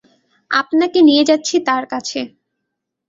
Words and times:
আপনাকে 0.51 0.99
নিয়ে 1.01 1.23
যাচ্ছি 1.23 1.55
তার 1.67 1.83
কাছে। 1.85 2.19